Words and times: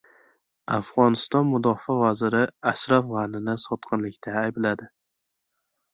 Afg‘oniston 0.77 1.45
mudofaa 1.51 1.97
vaziri 1.99 2.41
Ashraf 2.73 3.07
G‘anini 3.13 3.57
sotqinlikda 3.69 4.35
aybladi 4.45 4.93